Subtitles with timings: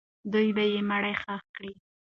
[0.33, 1.71] دوی به یې مړی ښخ کړي.